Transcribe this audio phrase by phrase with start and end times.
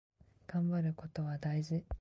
[0.47, 1.85] がんばることは大事。